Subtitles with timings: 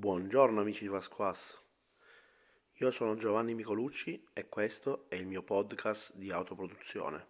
[0.00, 1.62] Buongiorno amici di Pasquas,
[2.76, 7.26] io sono Giovanni Micolucci e questo è il mio podcast di autoproduzione.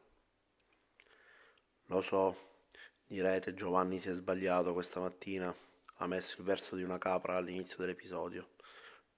[1.87, 2.69] Lo so,
[3.09, 5.53] direte Giovanni si è sbagliato questa mattina,
[5.96, 8.51] ha messo il verso di una capra all'inizio dell'episodio.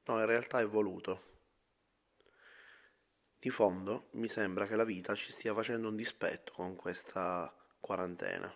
[0.06, 1.22] No, in realtà è voluto.
[3.38, 8.50] Di fondo mi sembra che la vita ci stia facendo un dispetto con questa quarantena.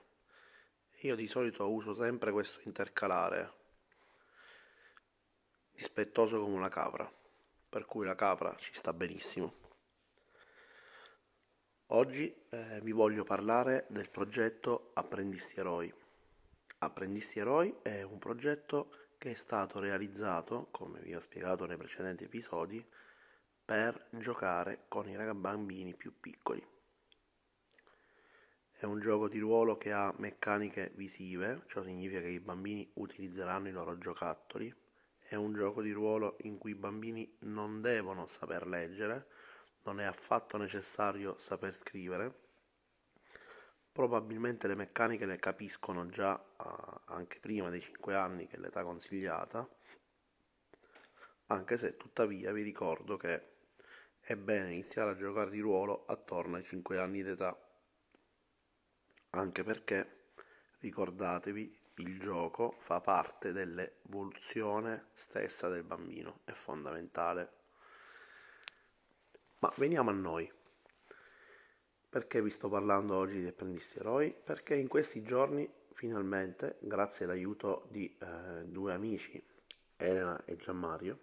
[1.00, 3.64] Io di solito uso sempre questo intercalare
[5.76, 7.10] dispettoso come una capra,
[7.68, 9.64] per cui la capra ci sta benissimo.
[11.88, 15.92] Oggi eh, vi voglio parlare del progetto Apprendisti Eroi.
[16.78, 22.24] Apprendisti Eroi è un progetto che è stato realizzato, come vi ho spiegato nei precedenti
[22.24, 22.84] episodi,
[23.64, 26.66] per giocare con i bambini più piccoli.
[28.70, 33.68] È un gioco di ruolo che ha meccaniche visive, ciò significa che i bambini utilizzeranno
[33.68, 34.74] i loro giocattoli
[35.28, 39.26] è un gioco di ruolo in cui i bambini non devono saper leggere,
[39.82, 42.44] non è affatto necessario saper scrivere.
[43.90, 48.84] Probabilmente le meccaniche le capiscono già uh, anche prima dei 5 anni, che è l'età
[48.84, 49.68] consigliata,
[51.46, 53.54] anche se tuttavia vi ricordo che
[54.20, 57.58] è bene iniziare a giocare di ruolo attorno ai 5 anni d'età,
[59.30, 60.32] anche perché
[60.80, 67.52] ricordatevi il gioco fa parte dell'evoluzione stessa del bambino, è fondamentale.
[69.60, 70.52] Ma veniamo a noi.
[72.08, 74.32] Perché vi sto parlando oggi di apprendisti eroi?
[74.32, 79.42] Perché in questi giorni, finalmente, grazie all'aiuto di eh, due amici,
[79.96, 81.18] Elena e Gianmario,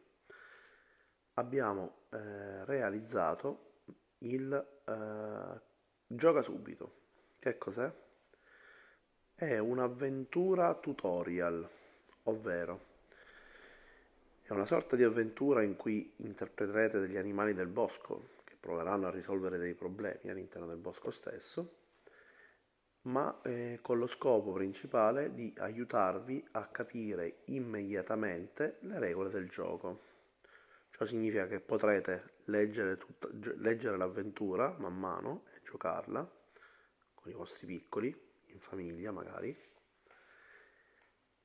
[1.34, 3.82] abbiamo eh, realizzato
[4.20, 5.62] il eh,
[6.06, 7.02] Gioca subito.
[7.40, 7.92] Che cos'è?
[9.36, 11.68] È un'avventura tutorial,
[12.24, 12.92] ovvero
[14.44, 19.10] è una sorta di avventura in cui interpreterete degli animali del bosco che proveranno a
[19.10, 21.78] risolvere dei problemi all'interno del bosco stesso,
[23.02, 30.02] ma eh, con lo scopo principale di aiutarvi a capire immediatamente le regole del gioco.
[30.92, 36.32] Ciò significa che potrete leggere, tutta, leggere l'avventura man mano e giocarla
[37.16, 39.72] con i vostri piccoli in famiglia magari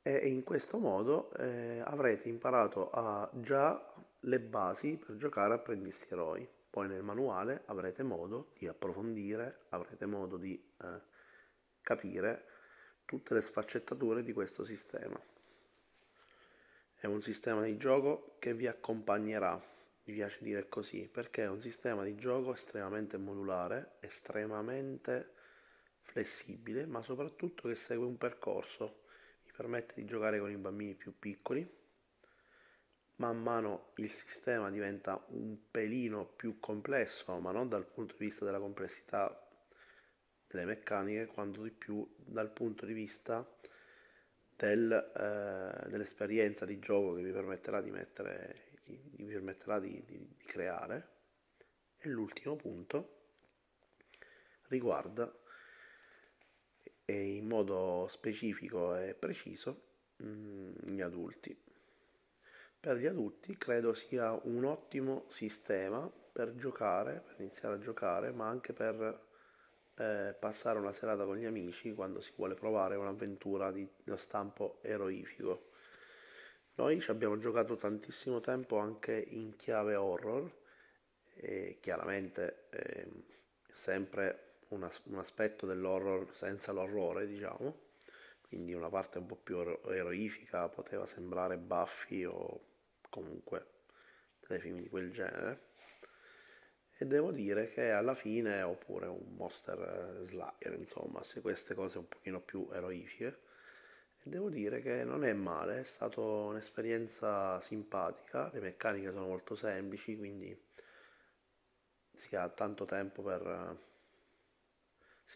[0.09, 6.49] e in questo modo eh, avrete imparato a già le basi per giocare apprendisti eroi.
[6.71, 11.01] Poi nel manuale avrete modo di approfondire, avrete modo di eh,
[11.83, 12.45] capire
[13.05, 15.21] tutte le sfaccettature di questo sistema.
[16.95, 19.61] È un sistema di gioco che vi accompagnerà,
[20.05, 25.33] mi piace dire così, perché è un sistema di gioco estremamente modulare, estremamente
[26.19, 29.03] flessibile, ma soprattutto che segue un percorso,
[29.45, 31.77] vi permette di giocare con i bambini più piccoli.
[33.17, 38.45] Man mano il sistema diventa un pelino più complesso, ma non dal punto di vista
[38.45, 39.49] della complessità
[40.49, 43.47] delle meccaniche, quanto di più dal punto di vista
[44.57, 50.45] del, eh, dell'esperienza di gioco che vi permetterà di, mettere, vi permetterà di, di, di
[50.45, 51.17] creare.
[51.99, 53.17] E l'ultimo punto
[54.69, 55.33] riguarda
[57.11, 59.85] e in modo specifico e preciso
[60.23, 61.59] mm, gli adulti.
[62.79, 68.47] Per gli adulti credo sia un ottimo sistema per giocare, per iniziare a giocare, ma
[68.49, 69.27] anche per
[69.95, 74.79] eh, passare una serata con gli amici quando si vuole provare un'avventura di lo stampo
[74.83, 75.71] eroifico.
[76.75, 80.53] Noi ci abbiamo giocato tantissimo tempo anche in chiave horror
[81.37, 83.09] e chiaramente eh,
[83.73, 87.87] sempre un, un aspetto dell'horror senza l'orrore, diciamo,
[88.49, 92.61] quindi una parte un po' più eroifica, poteva sembrare Buffy o
[93.11, 93.67] comunque
[94.41, 95.67] telefilm di quel genere.
[97.01, 102.09] E devo dire che alla fine, oppure un Monster Slayer, insomma, se queste cose un
[102.09, 103.47] pochino più eroifiche.
[104.23, 110.17] Devo dire che non è male, è stata un'esperienza simpatica, le meccaniche sono molto semplici,
[110.17, 110.55] quindi
[112.13, 113.88] si ha tanto tempo per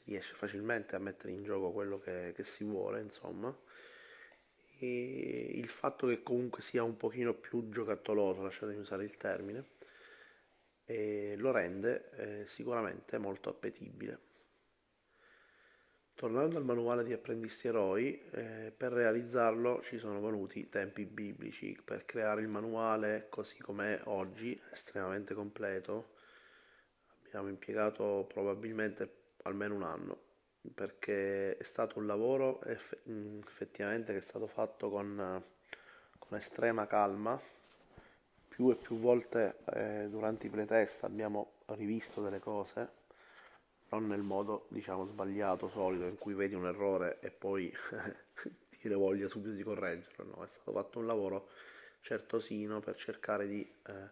[0.05, 3.57] riesce facilmente a mettere in gioco quello che, che si vuole, insomma.
[4.79, 9.65] E il fatto che comunque sia un pochino più giocattoloso, lasciatemi usare il termine,
[11.37, 14.31] lo rende eh, sicuramente molto appetibile.
[16.15, 21.77] Tornando al manuale di apprendisti eroi, eh, per realizzarlo ci sono venuti tempi biblici.
[21.83, 26.15] Per creare il manuale così com'è oggi, estremamente completo,
[27.25, 30.19] abbiamo impiegato probabilmente almeno un anno,
[30.75, 32.61] perché è stato un lavoro
[33.09, 35.43] mm, effettivamente che è stato fatto con,
[36.19, 37.41] con estrema calma.
[38.49, 42.91] Più e più volte eh, durante i playtest abbiamo rivisto delle cose,
[43.89, 47.73] non nel modo diciamo sbagliato, solito, in cui vedi un errore e poi
[48.69, 51.49] ti voglia subito di correggerlo, no, è stato fatto un lavoro
[52.03, 54.11] certosino per cercare di eh,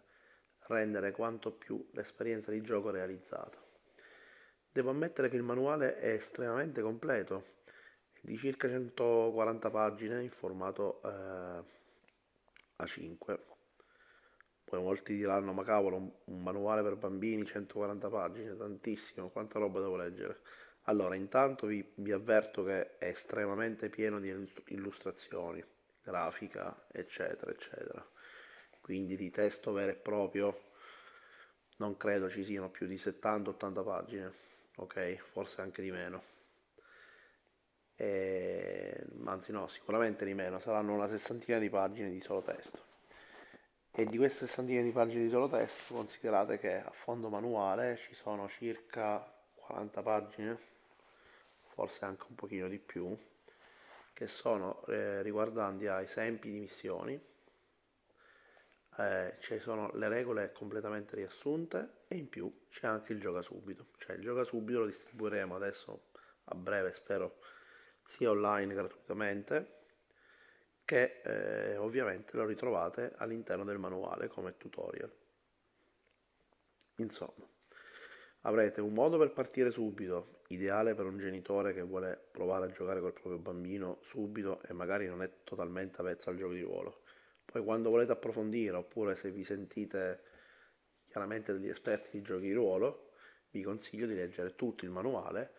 [0.67, 3.70] rendere quanto più l'esperienza di gioco realizzata.
[4.73, 7.55] Devo ammettere che il manuale è estremamente completo,
[8.21, 11.63] di circa 140 pagine in formato eh,
[12.81, 13.39] A5.
[14.63, 19.81] Poi molti diranno, ma cavolo, un, un manuale per bambini, 140 pagine, tantissimo, quanta roba
[19.81, 20.39] devo leggere?
[20.83, 24.33] Allora, intanto vi, vi avverto che è estremamente pieno di
[24.67, 25.61] illustrazioni,
[26.01, 28.09] grafica, eccetera, eccetera.
[28.79, 30.69] Quindi di testo vero e proprio
[31.79, 35.15] non credo ci siano più di 70-80 pagine ok?
[35.17, 36.23] Forse anche di meno.
[37.95, 42.89] E, anzi no, sicuramente di meno, saranno una sessantina di pagine di solo testo.
[43.91, 48.15] E di queste sessantina di pagine di solo testo considerate che a fondo manuale ci
[48.15, 49.19] sono circa
[49.55, 50.57] 40 pagine,
[51.67, 53.15] forse anche un pochino di più,
[54.13, 57.19] che sono eh, riguardanti a esempi di missioni,
[59.01, 63.87] eh, ci sono le regole completamente riassunte e in più c'è anche il gioca subito,
[63.97, 66.09] cioè il gioca subito lo distribuiremo adesso
[66.45, 67.39] a breve spero
[68.05, 69.79] sia online gratuitamente
[70.85, 75.11] che eh, ovviamente lo ritrovate all'interno del manuale come tutorial.
[76.97, 77.47] Insomma,
[78.41, 82.99] avrete un modo per partire subito, ideale per un genitore che vuole provare a giocare
[82.99, 87.01] col proprio bambino subito e magari non è totalmente avvezzo al gioco di ruolo
[87.51, 90.23] poi quando volete approfondire oppure se vi sentite
[91.07, 93.11] chiaramente degli esperti di giochi di ruolo,
[93.51, 95.51] vi consiglio di leggere tutto il manuale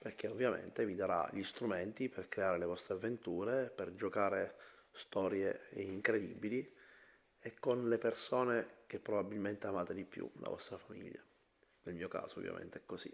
[0.00, 4.56] perché ovviamente vi darà gli strumenti per creare le vostre avventure, per giocare
[4.92, 6.68] storie incredibili
[7.40, 11.20] e con le persone che probabilmente amate di più, la vostra famiglia.
[11.84, 13.12] Nel mio caso ovviamente è così.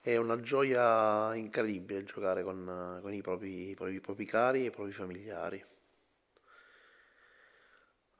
[0.00, 4.92] È una gioia incredibile giocare con, con i, propri, i, propri, cari e i propri
[4.92, 5.64] familiari.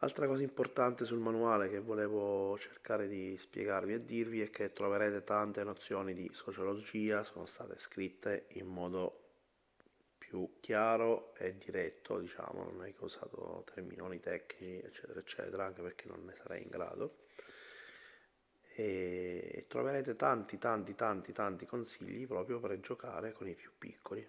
[0.02, 5.22] Altra cosa importante sul manuale che volevo cercare di spiegarvi e dirvi è che troverete
[5.22, 9.20] tante nozioni di sociologia, sono state scritte in modo
[10.18, 15.82] più chiaro e diretto, diciamo, non è che ho usato termini tecnici, eccetera, eccetera, anche
[15.82, 17.18] perché non ne sarei in grado.
[18.74, 24.28] E troverete tanti, tanti, tanti, tanti consigli proprio per giocare con i più piccoli.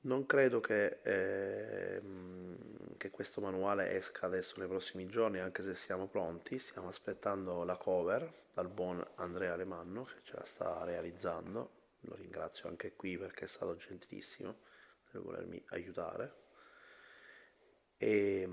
[0.00, 2.00] Non credo che, eh,
[2.96, 6.58] che, questo manuale esca adesso nei prossimi giorni, anche se siamo pronti.
[6.60, 11.70] Stiamo aspettando la cover dal buon Andrea Alemanno che ce la sta realizzando.
[12.02, 14.60] Lo ringrazio anche qui perché è stato gentilissimo
[15.10, 16.46] nel volermi aiutare.
[17.96, 18.48] E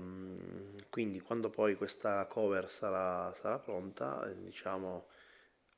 [0.90, 5.06] quindi quando poi questa cover sarà, sarà pronta, diciamo,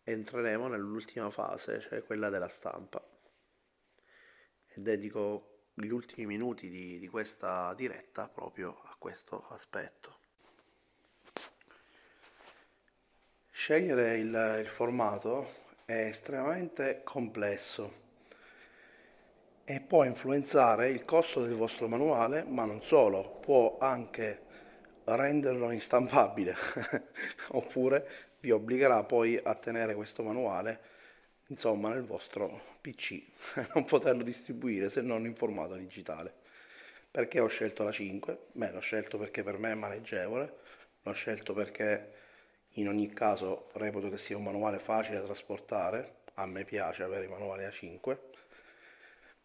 [0.03, 3.07] entreremo nell'ultima fase, cioè quella della stampa.
[4.67, 10.17] E dedico gli ultimi minuti di, di questa diretta proprio a questo aspetto.
[13.51, 18.07] Scegliere il, il formato è estremamente complesso
[19.65, 24.47] e può influenzare il costo del vostro manuale, ma non solo, può anche
[25.05, 26.55] renderlo instampabile,
[27.53, 30.97] oppure vi obbligherà poi a tenere questo manuale
[31.49, 33.23] insomma nel vostro PC,
[33.75, 36.33] non poterlo distribuire se non in formato digitale.
[37.11, 38.39] Perché ho scelto la 5?
[38.53, 40.59] Beh, l'ho scelto perché per me è maneggevole,
[41.03, 42.13] l'ho scelto perché
[42.73, 47.25] in ogni caso reputo che sia un manuale facile da trasportare, a me piace avere
[47.25, 48.17] i manuali A5,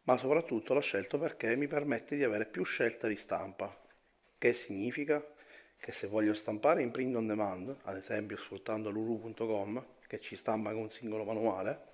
[0.04, 3.76] ma soprattutto l'ho scelto perché mi permette di avere più scelta di stampa,
[4.38, 5.26] che significa
[5.78, 10.72] che se voglio stampare in print on demand, ad esempio sfruttando lulu.com, che ci stampa
[10.72, 11.93] con un singolo manuale,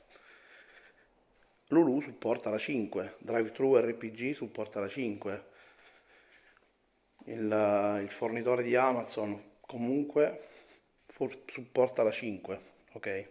[1.71, 5.43] Lulu supporta la 5, DriveThru RPG supporta la 5,
[7.25, 10.47] il, il fornitore di Amazon comunque
[11.45, 12.59] supporta la 5,
[12.93, 13.27] ok?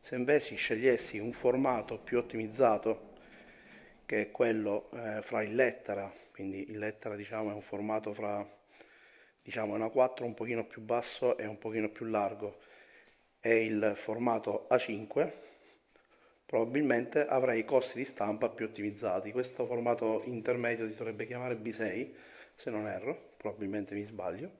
[0.00, 3.12] Se invece scegliessi un formato più ottimizzato,
[4.06, 8.42] che è quello eh, fra il lettera, quindi il lettera diciamo è un formato fra
[9.42, 12.56] diciamo una 4 un pochino più basso e un pochino più largo,
[13.38, 15.44] e il formato A5
[16.46, 19.32] probabilmente avrei i costi di stampa più ottimizzati.
[19.32, 22.14] Questo formato intermedio si dovrebbe chiamare B6,
[22.54, 24.50] se non erro, probabilmente mi sbaglio,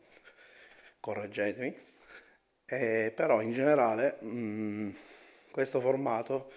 [1.01, 1.75] correggetemi.
[2.69, 4.91] Eh, però in generale mh, mm,
[5.53, 6.51] questo formato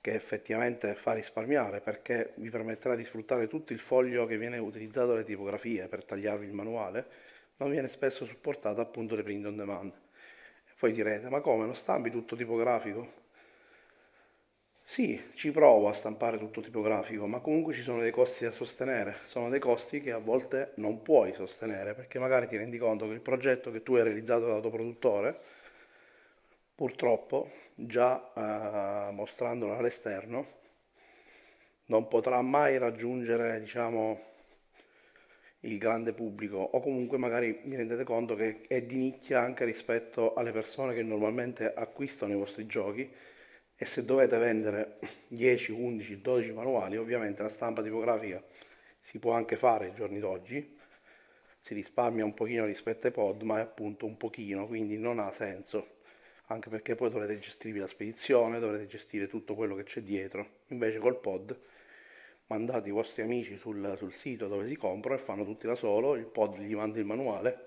[0.00, 5.08] che effettivamente fa risparmiare perché vi permetterà di sfruttare tutto il foglio che viene utilizzato
[5.08, 7.06] dalle tipografie per tagliarvi il manuale,
[7.58, 9.92] non viene spesso supportato appunto le print on demand.
[10.78, 13.21] Poi direte, ma come, non stampi tutto tipografico?
[14.92, 19.16] Sì, ci provo a stampare tutto tipografico, ma comunque ci sono dei costi da sostenere,
[19.24, 23.14] sono dei costi che a volte non puoi sostenere perché magari ti rendi conto che
[23.14, 25.40] il progetto che tu hai realizzato dal tuo produttore,
[26.74, 30.46] purtroppo, già eh, mostrandolo all'esterno,
[31.86, 34.20] non potrà mai raggiungere, diciamo,
[35.60, 36.56] il grande pubblico.
[36.58, 41.02] O comunque magari vi rendete conto che è di nicchia anche rispetto alle persone che
[41.02, 43.08] normalmente acquistano i vostri giochi
[43.82, 48.40] e se dovete vendere 10, 11, 12 manuali, ovviamente la stampa tipografica
[49.00, 50.78] si può anche fare ai giorni d'oggi,
[51.60, 55.32] si risparmia un pochino rispetto ai pod, ma è appunto un pochino, quindi non ha
[55.32, 55.96] senso,
[56.46, 61.00] anche perché poi dovrete gestirvi la spedizione, dovrete gestire tutto quello che c'è dietro, invece
[61.00, 61.58] col pod
[62.46, 66.14] mandate i vostri amici sul, sul sito dove si comprano e fanno tutti da solo,
[66.14, 67.66] il pod gli manda il manuale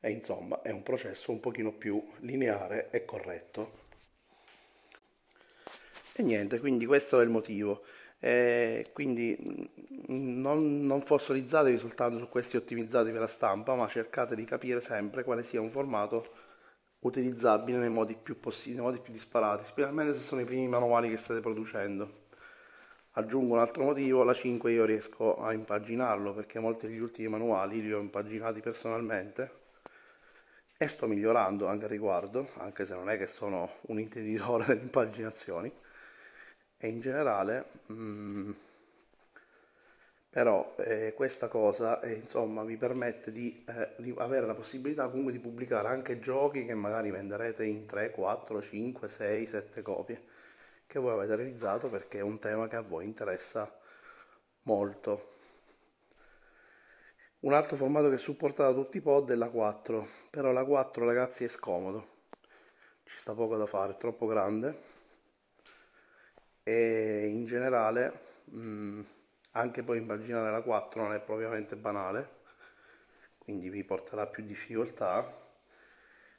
[0.00, 3.88] e insomma è un processo un pochino più lineare e corretto.
[6.20, 7.82] E niente, quindi questo è il motivo.
[8.18, 9.34] E quindi
[10.10, 14.82] mm, non, non fossilizzatevi soltanto su questi ottimizzati per la stampa, ma cercate di capire
[14.82, 16.22] sempre quale sia un formato
[17.00, 21.08] utilizzabile nei modi più possibili, nei modi più disparati, specialmente se sono i primi manuali
[21.08, 22.26] che state producendo.
[23.12, 27.80] Aggiungo un altro motivo, la 5 io riesco a impaginarlo perché molti degli ultimi manuali
[27.80, 29.52] li ho impaginati personalmente
[30.76, 34.82] e sto migliorando anche al riguardo, anche se non è che sono un intenditore delle
[34.82, 35.72] impaginazioni
[36.82, 38.50] e in generale mh, mm,
[40.30, 45.32] però eh, questa cosa eh, insomma vi permette di, eh, di, avere la possibilità comunque
[45.32, 50.22] di pubblicare anche giochi che magari venderete in 3, 4, 5, 6, 7 copie
[50.86, 53.72] che voi avete realizzato perché è un tema che a voi interessa
[54.62, 55.36] molto.
[57.40, 61.04] Un altro formato che supporta da tutti i pod è la 4, però la 4
[61.04, 62.06] ragazzi è scomodo,
[63.04, 64.99] ci sta poco da fare, è troppo grande
[66.70, 69.00] e in generale mh,
[69.52, 72.38] anche poi immaginare la 4 non è propriamente banale
[73.50, 75.38] quindi vi porterà più difficoltà.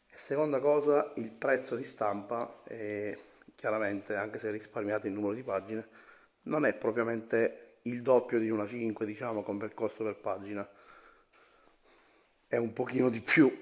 [0.07, 3.17] E seconda cosa il prezzo di stampa è,
[3.55, 5.87] chiaramente anche se risparmiate il numero di pagine
[6.43, 10.67] non è propriamente il doppio di una 5 diciamo come costo per pagina.
[12.47, 13.53] È un pochino di più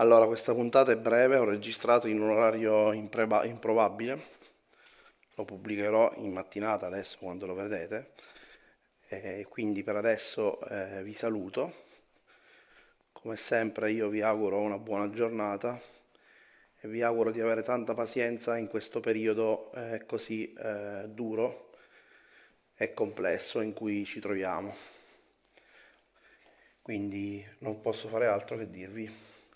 [0.00, 4.18] allora, questa puntata è breve, ho registrato in un orario impreba- improbabile,
[5.34, 8.12] lo pubblicherò in mattinata adesso quando lo vedete,
[9.08, 11.88] e quindi per adesso eh, vi saluto.
[13.12, 15.78] Come sempre io vi auguro una buona giornata
[16.80, 21.72] e vi auguro di avere tanta pazienza in questo periodo eh, così eh, duro
[22.74, 24.74] e complesso in cui ci troviamo.
[26.80, 29.29] Quindi non posso fare altro che dirvi